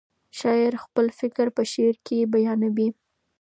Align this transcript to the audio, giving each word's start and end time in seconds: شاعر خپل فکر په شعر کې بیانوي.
شاعر 0.39 0.73
خپل 0.83 1.05
فکر 1.19 1.45
په 1.55 1.63
شعر 1.71 1.95
کې 2.05 2.17
بیانوي. 2.33 2.89